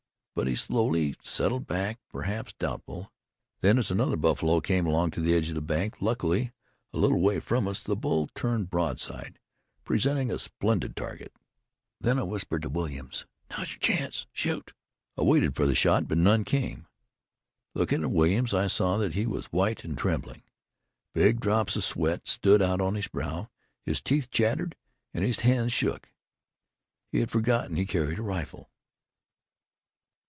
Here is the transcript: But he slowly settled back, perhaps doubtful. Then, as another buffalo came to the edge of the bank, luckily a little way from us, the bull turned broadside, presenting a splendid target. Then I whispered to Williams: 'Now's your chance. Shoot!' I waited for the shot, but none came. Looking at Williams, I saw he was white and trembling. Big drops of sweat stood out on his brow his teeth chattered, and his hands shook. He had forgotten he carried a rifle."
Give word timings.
But 0.33 0.47
he 0.47 0.55
slowly 0.55 1.15
settled 1.21 1.67
back, 1.67 1.99
perhaps 2.09 2.53
doubtful. 2.53 3.11
Then, 3.59 3.77
as 3.77 3.91
another 3.91 4.15
buffalo 4.15 4.61
came 4.61 4.85
to 4.85 5.19
the 5.21 5.35
edge 5.35 5.49
of 5.49 5.55
the 5.55 5.61
bank, 5.61 6.01
luckily 6.01 6.53
a 6.93 6.97
little 6.97 7.19
way 7.19 7.41
from 7.41 7.67
us, 7.67 7.83
the 7.83 7.97
bull 7.97 8.27
turned 8.33 8.69
broadside, 8.69 9.39
presenting 9.83 10.31
a 10.31 10.39
splendid 10.39 10.95
target. 10.95 11.33
Then 11.99 12.17
I 12.17 12.23
whispered 12.23 12.61
to 12.61 12.69
Williams: 12.69 13.27
'Now's 13.49 13.71
your 13.71 13.79
chance. 13.79 14.25
Shoot!' 14.31 14.73
I 15.17 15.23
waited 15.23 15.53
for 15.53 15.65
the 15.65 15.75
shot, 15.75 16.07
but 16.07 16.17
none 16.17 16.45
came. 16.45 16.87
Looking 17.75 18.01
at 18.01 18.09
Williams, 18.11 18.53
I 18.53 18.67
saw 18.67 19.01
he 19.09 19.25
was 19.25 19.47
white 19.47 19.83
and 19.83 19.97
trembling. 19.97 20.43
Big 21.13 21.41
drops 21.41 21.75
of 21.75 21.83
sweat 21.83 22.25
stood 22.25 22.61
out 22.61 22.79
on 22.79 22.95
his 22.95 23.09
brow 23.09 23.49
his 23.83 24.01
teeth 24.01 24.31
chattered, 24.31 24.77
and 25.13 25.25
his 25.25 25.41
hands 25.41 25.73
shook. 25.73 26.13
He 27.11 27.19
had 27.19 27.29
forgotten 27.29 27.75
he 27.75 27.85
carried 27.85 28.17
a 28.17 28.21
rifle." 28.23 28.69